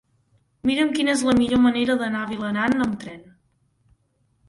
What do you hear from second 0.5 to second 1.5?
Mira'm quina és la